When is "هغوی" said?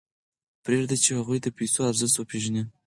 1.19-1.39